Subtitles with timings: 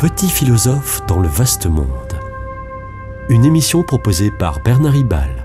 [0.00, 1.84] petit philosophe dans le vaste monde.
[3.28, 5.44] Une émission proposée par Bernard Ribal.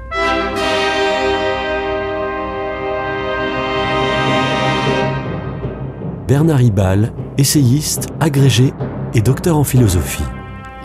[6.25, 8.71] Bernard Ribal, essayiste, agrégé
[9.13, 10.23] et docteur en philosophie.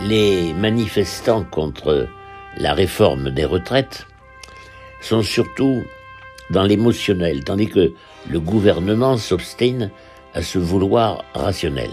[0.02, 2.08] Les manifestants contre
[2.56, 4.08] la réforme des retraites
[5.00, 5.84] sont surtout
[6.50, 7.92] dans l'émotionnel, tandis que
[8.28, 9.92] le gouvernement s'obstine
[10.34, 11.90] à se vouloir rationnel.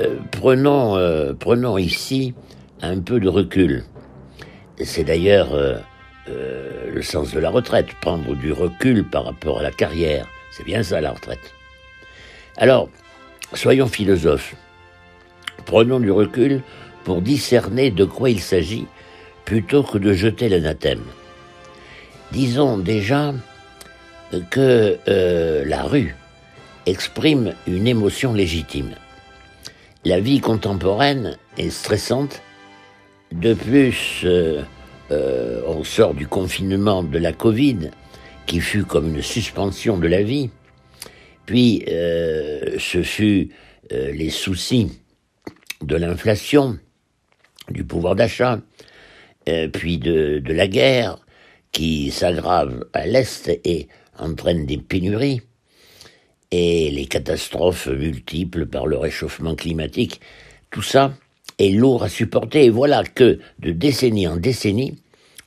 [0.00, 2.34] Euh, prenons, euh, prenons ici
[2.82, 3.84] un peu de recul.
[4.84, 5.78] C'est d'ailleurs euh,
[6.92, 10.26] le sens de la retraite, prendre du recul par rapport à la carrière.
[10.52, 11.52] C'est bien ça la retraite.
[12.56, 12.88] Alors,
[13.54, 14.54] soyons philosophes.
[15.64, 16.62] Prenons du recul
[17.02, 18.86] pour discerner de quoi il s'agit
[19.44, 21.02] plutôt que de jeter l'anathème.
[22.30, 23.32] Disons déjà
[24.50, 24.98] que
[25.66, 26.14] la rue
[26.86, 28.94] exprime une émotion légitime.
[30.04, 32.40] La vie contemporaine est stressante.
[33.32, 34.62] De plus, euh,
[35.10, 37.90] euh, on sort du confinement de la Covid,
[38.46, 40.50] qui fut comme une suspension de la vie.
[41.46, 43.50] Puis, euh, ce fut
[43.90, 45.00] les soucis
[45.82, 46.78] de l'inflation,
[47.70, 48.60] du pouvoir d'achat,
[49.72, 51.18] puis de, de la guerre,
[51.72, 55.40] qui s'aggrave à l'Est et entraîne des pénuries
[56.50, 60.20] et les catastrophes multiples par le réchauffement climatique,
[60.70, 61.12] tout ça
[61.58, 62.64] est lourd à supporter.
[62.64, 64.98] Et voilà que, de décennie en décennie,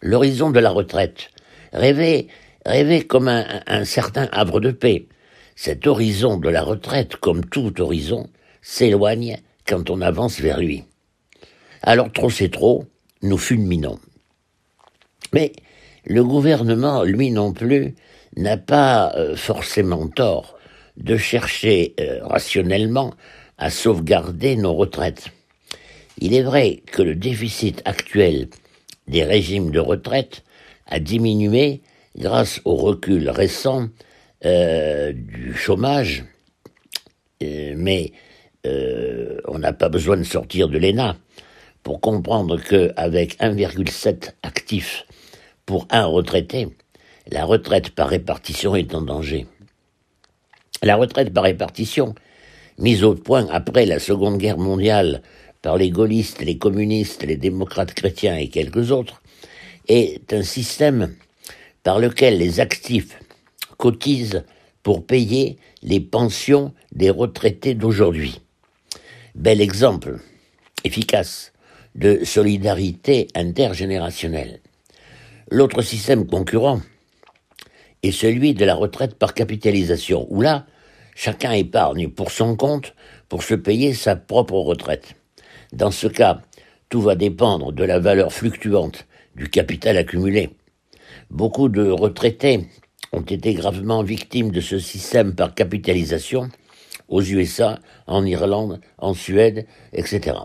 [0.02, 1.30] l'horizon de la retraite,
[1.74, 2.28] rêvé,
[2.66, 5.08] rêvé comme un, un certain havre de paix,
[5.56, 8.30] cet horizon de la retraite, comme tout horizon,
[8.62, 10.84] s'éloigne quand on avance vers lui.
[11.82, 12.86] Alors trop c'est trop,
[13.24, 14.00] nous fulminons.
[15.34, 15.54] Mais
[16.06, 17.96] le gouvernement, lui non plus,
[18.36, 20.58] n'a pas euh, forcément tort
[20.98, 23.14] de chercher euh, rationnellement
[23.58, 25.28] à sauvegarder nos retraites.
[26.18, 28.48] Il est vrai que le déficit actuel
[29.08, 30.44] des régimes de retraite
[30.88, 31.82] a diminué
[32.18, 33.88] grâce au recul récent
[34.46, 36.26] euh, du chômage,
[37.44, 38.12] euh, mais
[39.48, 41.18] on n'a pas besoin de sortir de l'ENA
[41.82, 45.08] pour comprendre qu'avec 1,7 actifs
[45.66, 46.68] pour un retraité,
[47.32, 49.48] la retraite par répartition est en danger.
[50.84, 52.16] La retraite par répartition,
[52.80, 55.22] mise au point après la Seconde Guerre mondiale
[55.62, 59.22] par les gaullistes, les communistes, les démocrates chrétiens et quelques autres,
[59.88, 61.14] est un système
[61.84, 63.20] par lequel les actifs
[63.78, 64.44] cotisent
[64.82, 68.42] pour payer les pensions des retraités d'aujourd'hui.
[69.36, 70.18] Bel exemple,
[70.84, 71.54] efficace,
[71.94, 74.62] de solidarité intergénérationnelle.
[75.52, 76.82] L'autre système concurrent
[78.02, 80.66] est celui de la retraite par capitalisation, où là,
[81.24, 82.96] Chacun épargne pour son compte
[83.30, 85.14] pour se payer sa propre retraite.
[85.72, 86.42] Dans ce cas,
[86.90, 89.06] tout va dépendre de la valeur fluctuante
[89.36, 90.50] du capital accumulé.
[91.30, 92.66] Beaucoup de retraités
[93.12, 96.50] ont été gravement victimes de ce système par capitalisation
[97.08, 97.78] aux USA,
[98.08, 100.38] en Irlande, en Suède, etc.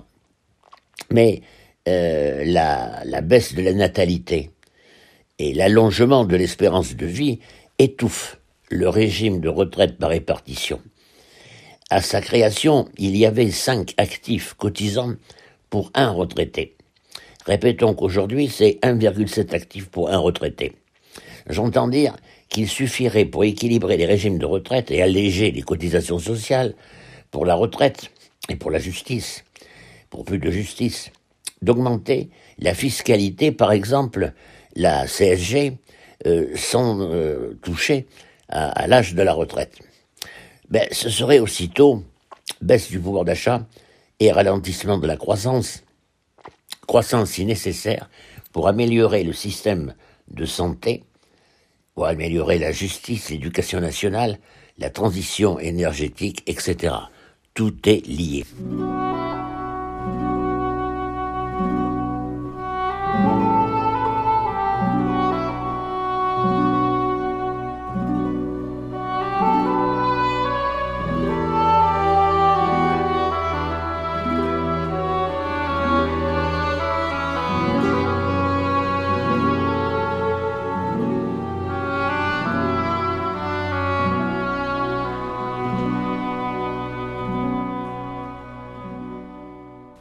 [1.10, 1.40] Mais
[1.88, 4.50] euh, la, la baisse de la natalité
[5.38, 7.40] et l'allongement de l'espérance de vie
[7.78, 8.36] étouffent
[8.70, 10.80] le régime de retraite par répartition.
[11.90, 15.14] À sa création, il y avait cinq actifs cotisants
[15.70, 16.76] pour un retraité.
[17.46, 20.72] Répétons qu'aujourd'hui, c'est 1,7 actifs pour un retraité.
[21.48, 22.16] J'entends dire
[22.48, 26.74] qu'il suffirait pour équilibrer les régimes de retraite et alléger les cotisations sociales
[27.30, 28.10] pour la retraite
[28.48, 29.44] et pour la justice,
[30.10, 31.12] pour plus de justice,
[31.62, 34.32] d'augmenter la fiscalité, par exemple,
[34.74, 35.78] la CSG,
[36.26, 38.06] euh, sans euh, toucher
[38.48, 39.78] à, l'âge de la retraite.
[40.70, 42.04] Ben, ce serait aussitôt
[42.60, 43.66] baisse du pouvoir d'achat
[44.20, 45.82] et ralentissement de la croissance,
[46.86, 48.08] croissance si nécessaire
[48.52, 49.94] pour améliorer le système
[50.28, 51.04] de santé,
[51.94, 54.38] pour améliorer la justice, l'éducation nationale,
[54.78, 56.94] la transition énergétique, etc.
[57.54, 58.44] Tout est lié.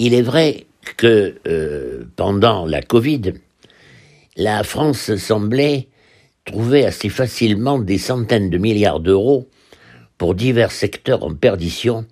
[0.06, 0.68] Il est vrai
[0.98, 3.34] que euh, pendant la Covid,
[4.38, 5.88] la France semblait
[6.46, 9.50] trouver assez facilement des centaines de milliards d'euros
[10.20, 12.06] pour divers secteurs en perdition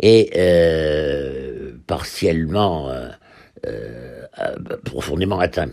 [0.00, 2.92] et euh, partiellement,
[4.84, 5.70] profondément atteint.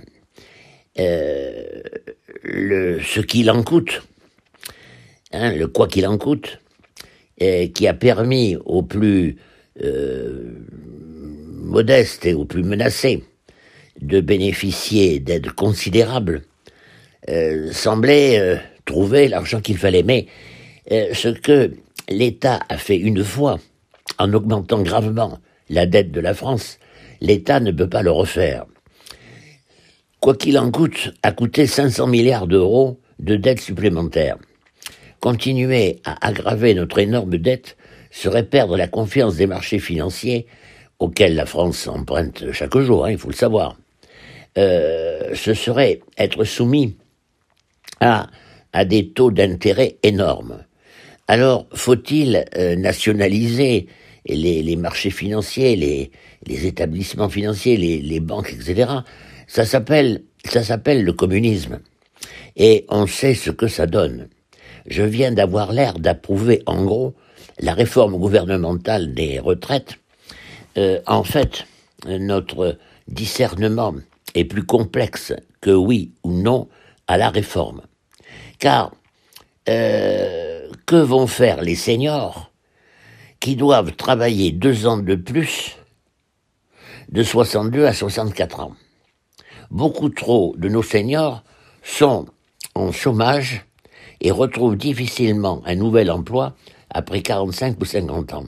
[0.95, 1.81] le,
[3.01, 4.03] ce qu'il en coûte,
[5.33, 6.59] hein, le quoi qu'il en coûte,
[7.39, 9.37] qui a permis aux plus
[11.67, 13.23] modestes et aux plus menacés
[14.01, 16.43] de bénéficier d'aides considérables,
[17.29, 20.03] euh, semblait euh, trouver l'argent qu'il fallait.
[20.03, 20.27] Mais
[20.91, 21.73] euh, ce que
[22.09, 23.59] l'État a fait une fois,
[24.17, 26.79] en augmentant gravement la dette de la France,
[27.21, 28.65] l'État ne peut pas le refaire.
[30.19, 34.37] Quoi qu'il en coûte, a coûté 500 milliards d'euros de dettes supplémentaires.
[35.19, 37.77] Continuer à aggraver notre énorme dette
[38.11, 40.47] serait perdre la confiance des marchés financiers
[40.99, 43.77] auxquels la France emprunte chaque jour, hein, il faut le savoir.
[44.57, 46.97] Euh, ce serait être soumis
[47.99, 48.27] à,
[48.73, 50.63] à des taux d'intérêt énormes.
[51.27, 53.87] Alors, faut-il euh, nationaliser
[54.25, 56.11] les, les, marchés financiers, les,
[56.45, 58.91] les établissements financiers, les, les banques, etc.
[59.47, 61.79] Ça s'appelle, ça s'appelle le communisme.
[62.55, 64.27] Et on sait ce que ça donne.
[64.87, 67.13] Je viens d'avoir l'air d'approuver, en gros,
[67.59, 69.97] la réforme gouvernementale des retraites.
[70.77, 71.65] Euh, en fait,
[72.05, 72.77] notre
[73.07, 73.95] discernement
[74.35, 76.67] est plus complexe que oui ou non
[77.07, 77.81] à la réforme.
[78.59, 78.91] Car
[79.69, 82.51] euh, que vont faire les seniors
[83.39, 85.77] qui doivent travailler deux ans de plus
[87.09, 88.73] de 62 à 64 ans?
[89.71, 91.43] Beaucoup trop de nos seniors
[91.83, 92.27] sont
[92.75, 93.65] en chômage
[94.21, 96.55] et retrouvent difficilement un nouvel emploi
[96.89, 98.45] après 45 ou 50 ans.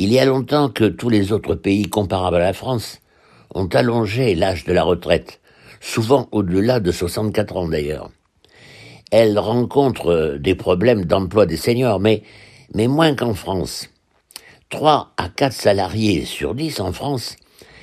[0.00, 3.00] Il y a longtemps que tous les autres pays comparables à la France
[3.52, 5.40] ont allongé l'âge de la retraite,
[5.80, 8.08] souvent au-delà de 64 ans d'ailleurs.
[9.10, 12.22] Elles rencontrent des problèmes d'emploi des seniors, mais,
[12.74, 13.88] mais moins qu'en France.
[14.70, 17.34] Trois à quatre salariés sur dix en France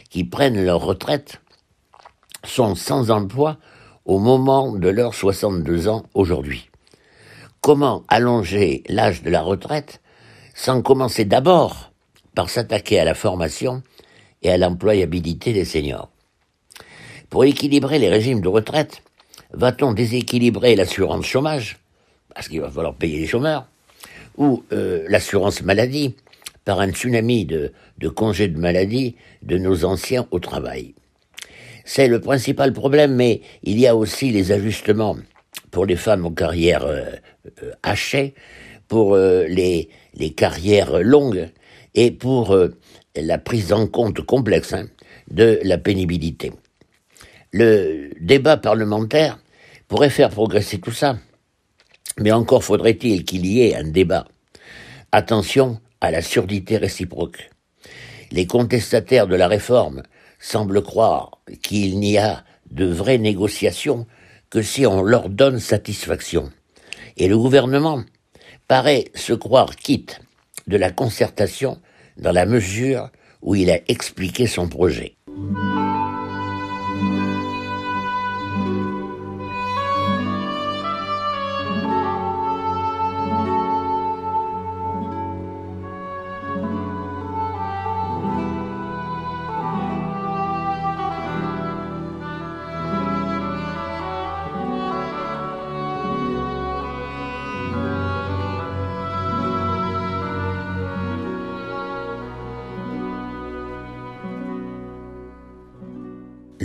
[0.09, 1.41] qui prennent leur retraite
[2.45, 3.57] sont sans emploi
[4.05, 6.69] au moment de leurs 62 ans aujourd'hui.
[7.59, 9.99] Comment allonger l'âge de la retraite
[10.53, 11.91] sans commencer d'abord
[12.35, 13.81] par s'attaquer à la formation
[14.43, 16.09] et à l'employabilité des seniors.
[17.29, 19.01] Pour équilibrer les régimes de retraite,
[19.51, 21.79] va-t-on déséquilibrer l'assurance chômage,
[22.33, 23.65] parce qu'il va falloir payer les chômeurs,
[24.37, 26.15] ou euh, l'assurance maladie,
[26.65, 27.71] par un tsunami de,
[28.09, 30.93] congés de maladie de nos anciens au travail?
[31.85, 35.17] C'est le principal problème, mais il y a aussi les ajustements
[35.71, 37.05] pour les femmes aux carrières euh,
[37.63, 38.33] euh, hachées,
[38.87, 39.89] pour les
[40.35, 41.49] carrières longues
[41.95, 42.55] et pour
[43.15, 44.87] la prise en compte complexe hein,
[45.29, 46.51] de la pénibilité.
[47.51, 49.39] Le débat parlementaire
[49.87, 51.17] pourrait faire progresser tout ça,
[52.19, 54.27] mais encore faudrait-il qu'il y ait un débat.
[55.11, 57.49] Attention à la surdité réciproque.
[58.31, 60.03] Les contestataires de la réforme
[60.39, 64.05] semblent croire qu'il n'y a de vraies négociations
[64.49, 66.51] que si on leur donne satisfaction.
[67.17, 68.03] Et le gouvernement
[68.67, 70.19] paraît se croire quitte
[70.67, 71.79] de la concertation
[72.17, 73.09] dans la mesure
[73.41, 75.17] où il a expliqué son projet.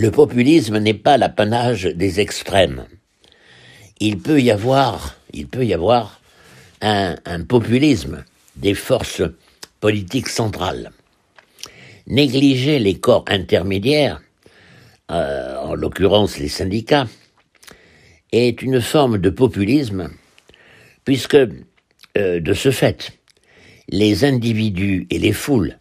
[0.01, 2.87] Le populisme n'est pas l'apanage des extrêmes.
[3.99, 6.21] Il peut y avoir, il peut y avoir
[6.81, 7.17] un,
[7.47, 9.21] populisme des forces
[9.79, 10.89] politiques centrales.
[12.07, 14.23] Négliger les corps intermédiaires,
[15.11, 17.07] euh, en l'occurrence les syndicats,
[18.31, 20.09] est une forme de populisme,
[21.05, 21.37] puisque,
[22.17, 23.11] euh, de ce fait,
[23.87, 25.77] les individus et les foules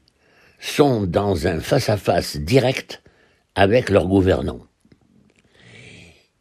[0.59, 3.00] sont dans un face-à-face direct
[3.55, 4.67] avec leurs gouvernants.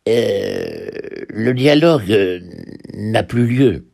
[0.07, 0.89] Euh,
[1.29, 2.43] le dialogue
[2.93, 3.85] n'a plus lieu.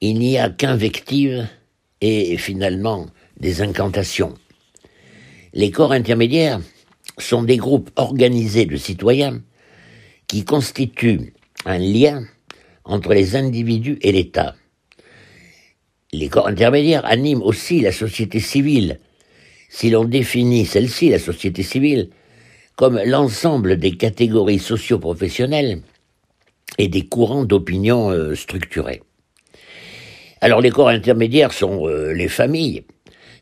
[0.00, 1.46] Il n'y a qu'invectives
[2.00, 3.06] et finalement
[3.38, 4.34] des incantations.
[5.52, 6.60] Les corps intermédiaires
[7.18, 9.42] sont des groupes organisés de citoyens
[10.26, 11.34] qui constituent
[11.64, 12.24] un lien
[12.84, 14.56] entre les individus et l'État.
[16.12, 19.00] Les corps intermédiaires animent aussi la société civile.
[19.68, 22.10] Si l'on définit celle-ci, la société civile,
[22.76, 25.82] comme l'ensemble des catégories socio-professionnelles
[26.78, 29.02] et des courants d'opinion euh, structurés.
[30.40, 32.84] Alors les corps intermédiaires sont euh, les familles,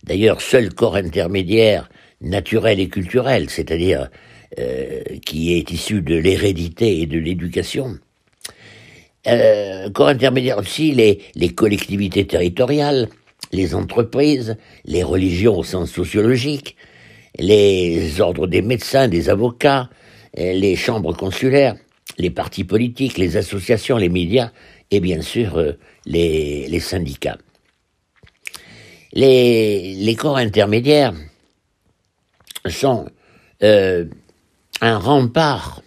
[0.05, 1.89] d'ailleurs seul corps intermédiaire
[2.21, 4.11] naturel et culturel, c'est-à-dire
[4.59, 7.99] euh, qui est issu de l'hérédité et de l'éducation.
[9.93, 13.09] Corps intermédiaire aussi les collectivités territoriales,
[13.53, 14.57] les entreprises,
[14.87, 16.77] les religions au sens sociologique,
[17.41, 19.89] les ordres des médecins, des avocats,
[20.37, 21.75] les chambres consulaires,
[22.19, 24.53] les partis politiques, les associations, les médias
[24.91, 25.73] et bien sûr euh,
[26.07, 27.39] les, syndicats.
[29.13, 31.15] Les, corps intermédiaires
[32.67, 33.07] sont
[33.63, 34.05] euh,
[34.81, 35.83] un rempart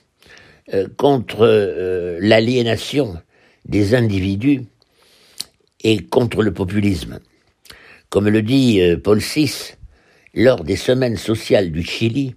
[0.73, 3.17] euh, contre euh, l'aliénation
[3.65, 4.65] des individus
[5.81, 7.19] et contre le populisme.
[8.09, 9.75] Comme le dit euh, Paul VI
[10.33, 12.35] lors des semaines sociales du Chili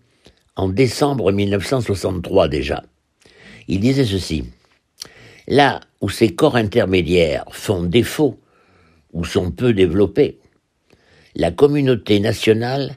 [0.54, 2.84] en décembre 1963 déjà.
[3.68, 4.44] Il disait ceci.
[5.48, 8.38] Là où ces corps intermédiaires font défaut
[9.12, 10.38] ou sont peu développés,
[11.34, 12.96] la communauté nationale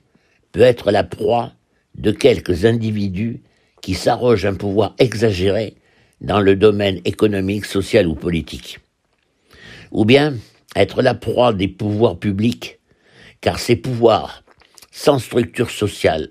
[0.52, 1.54] peut être la proie
[1.96, 3.42] de quelques individus
[3.82, 5.76] qui s'arrogent un pouvoir exagéré
[6.22, 8.80] dans le domaine économique, social ou politique.
[9.92, 10.36] Ou bien
[10.76, 12.80] être la proie des pouvoirs publics,
[13.42, 14.44] car ces pouvoirs,
[15.00, 16.28] sans structure sociale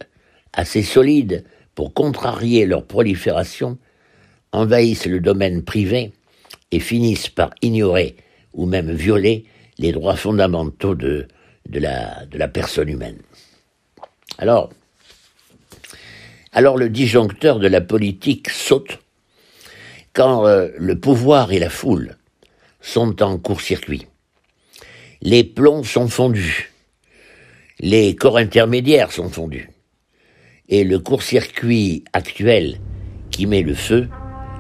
[0.53, 1.43] assez solide
[1.75, 3.79] pour contrarier leur prolifération,
[4.53, 6.13] envahissent le domaine privé
[6.71, 8.17] et finissent par ignorer
[8.53, 9.47] ou même violer
[9.79, 11.27] les droits fondamentaux de,
[11.71, 13.17] la personne humaine.
[14.37, 14.69] Alors,
[16.53, 18.99] alors le disjoncteur de la politique saute
[20.13, 22.19] quand euh, le pouvoir et la foule
[22.83, 24.07] sont en court-circuit.
[25.23, 26.68] Les plombs sont fondus,
[27.81, 29.71] les corps intermédiaires sont fondus,
[30.69, 32.81] et le court-circuit actuel
[33.31, 34.09] qui met le feu,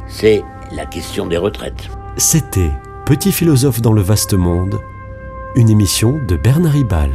[0.08, 0.42] c'est
[0.74, 1.88] la question des retraites.
[2.16, 2.70] C'était
[3.08, 4.78] Petit philosophe dans le vaste monde,
[5.56, 7.10] une émission de Bernard Ribal.